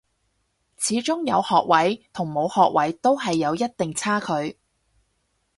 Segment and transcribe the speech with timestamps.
[0.79, 4.57] 始終有學位同冇學位都係有一定差距